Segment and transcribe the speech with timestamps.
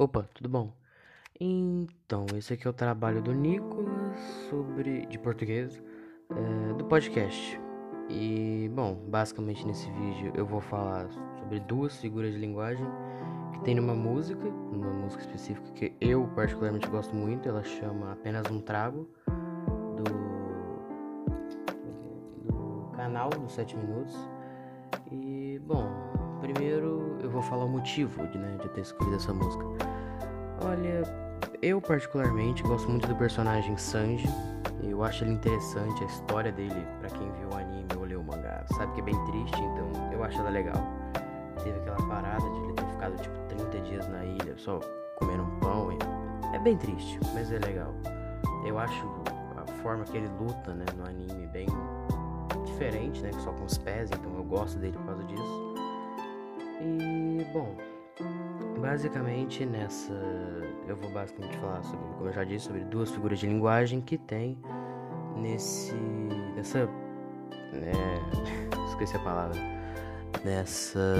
[0.00, 0.72] Opa, tudo bom?
[1.40, 4.16] Então, esse aqui é o trabalho do Nicolas
[4.48, 5.82] sobre de português
[6.30, 7.60] é, do podcast.
[8.08, 11.08] E bom, basicamente nesse vídeo eu vou falar
[11.40, 12.86] sobre duas figuras de linguagem
[13.52, 17.48] que tem numa música, numa música específica que eu particularmente gosto muito.
[17.48, 19.08] Ela chama Apenas um Trago
[19.96, 20.04] do,
[22.52, 24.16] do canal dos 7 minutos.
[25.10, 25.90] E bom,
[26.40, 27.17] primeiro
[27.48, 29.64] falar o motivo né, de ter escolhido essa música.
[30.64, 31.02] Olha,
[31.62, 34.28] eu particularmente gosto muito do personagem Sanji.
[34.82, 38.24] Eu acho ele interessante, a história dele, para quem viu o anime ou leu o
[38.24, 40.80] mangá, sabe que é bem triste, então eu acho ela legal.
[41.62, 44.78] Teve aquela parada de ele ter ficado tipo 30 dias na ilha só
[45.16, 45.92] comendo um pão.
[45.92, 46.54] E...
[46.54, 47.92] É bem triste, mas é legal.
[48.64, 49.04] Eu acho
[49.56, 51.66] a forma que ele luta né, no anime bem
[52.64, 53.30] diferente, né?
[53.44, 55.67] Só com os pés, então eu gosto dele por causa disso.
[56.80, 57.76] E bom,
[58.80, 60.12] basicamente nessa
[60.86, 64.16] eu vou basicamente falar sobre, como eu já disse, sobre duas figuras de linguagem que
[64.16, 64.58] tem
[65.36, 65.94] nesse
[66.54, 67.92] nessa é,
[68.88, 69.60] esqueci a palavra
[70.44, 71.14] nessa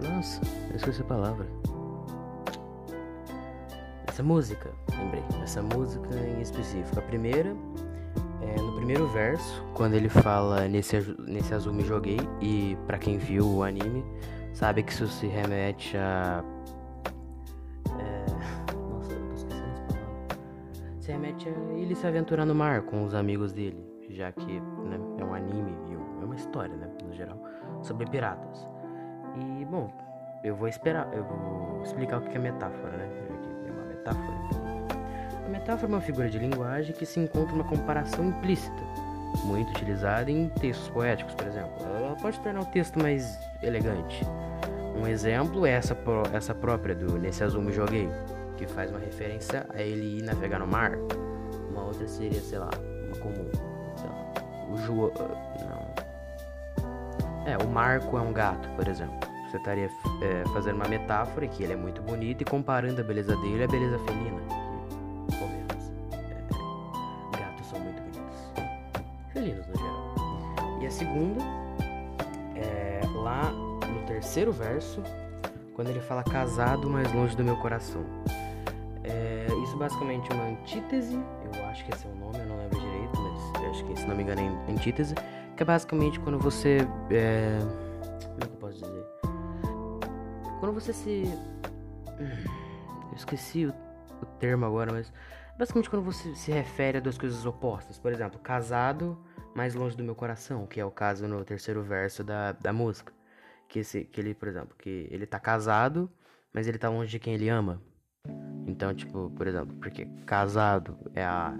[0.00, 0.40] nossa,
[0.74, 1.46] esqueci a palavra
[4.14, 6.96] essa música, lembrei, essa música em específico.
[6.96, 7.52] A primeira
[8.84, 13.62] primeiro verso, quando ele fala nesse, nesse azul me joguei, e para quem viu o
[13.62, 14.04] anime,
[14.52, 16.44] sabe que isso se remete a.
[17.98, 18.74] É...
[18.74, 20.38] Nossa, eu tô esquecendo as palavras.
[21.00, 25.00] Se remete a ele se aventurar no mar com os amigos dele, já que né,
[25.18, 25.74] é um anime,
[26.20, 27.42] é uma história, né, no geral,
[27.80, 28.68] sobre piratas.
[29.34, 29.90] E, bom,
[30.44, 33.08] eu vou esperar, eu vou explicar o que é metáfora, né?
[33.30, 34.93] Já que é uma metáfora.
[35.44, 38.82] A metáfora é uma figura de linguagem que se encontra uma comparação implícita,
[39.44, 41.72] muito utilizada em textos poéticos, por exemplo.
[41.84, 44.24] Ela pode tornar o texto mais elegante.
[44.96, 45.96] Um exemplo é essa,
[46.32, 48.08] essa própria do Nesse Azul Me Joguei,
[48.56, 50.92] que faz uma referência a ele ir navegar no mar.
[51.70, 52.70] Uma outra seria, sei lá,
[53.06, 53.50] uma comum.
[54.70, 55.12] O João.
[55.68, 55.94] Não.
[57.46, 59.18] É, o Marco é um gato, por exemplo.
[59.50, 59.90] Você estaria
[60.22, 63.68] é, fazendo uma metáfora que ele é muito bonito e comparando a beleza dele à
[63.68, 64.40] beleza felina.
[69.52, 70.14] No geral.
[70.80, 71.40] E a segunda
[72.56, 75.02] é lá no terceiro verso,
[75.74, 78.04] quando ele fala casado mais longe do meu coração.
[79.02, 81.20] É, isso basicamente é uma antítese,
[81.54, 83.96] eu acho que esse é o nome, eu não lembro direito, mas eu acho que
[83.96, 85.14] se não me engano é antítese,
[85.56, 86.78] que é basicamente quando você.
[87.10, 89.06] É, como é que eu posso dizer?
[90.60, 91.24] Quando você se.
[92.18, 93.74] Eu esqueci o,
[94.22, 95.12] o termo agora, mas.
[95.56, 97.98] Basicamente quando você se refere a duas coisas opostas.
[97.98, 99.16] Por exemplo, casado
[99.54, 103.12] mais longe do meu coração, que é o caso no terceiro verso da, da música.
[103.68, 106.10] Que, esse, que ele, por exemplo, que ele tá casado,
[106.52, 107.80] mas ele tá longe de quem ele ama.
[108.66, 111.54] Então, tipo, por exemplo, porque casado é a.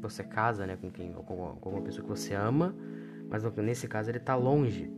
[0.00, 2.74] Você casa, né, com quem, com, com uma pessoa que você ama,
[3.28, 4.90] mas nesse caso ele tá longe,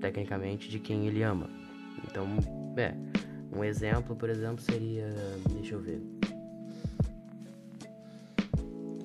[0.00, 1.48] tecnicamente, de quem ele ama.
[2.04, 2.26] Então,
[2.76, 2.94] é.
[3.52, 5.08] Um exemplo, por exemplo, seria.
[5.50, 6.00] Deixa eu ver.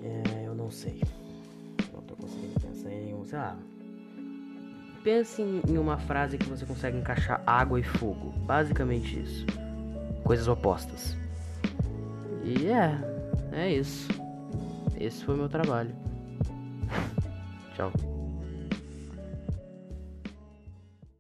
[0.03, 1.01] É, eu não sei.
[3.25, 3.58] Sei lá.
[5.03, 8.31] Pense em uma frase que você consegue encaixar água e fogo.
[8.46, 9.46] Basicamente isso.
[10.24, 11.16] Coisas opostas.
[12.44, 12.97] E é.
[13.52, 14.08] É isso.
[15.00, 15.96] Esse foi meu trabalho.
[17.75, 17.91] Tchau.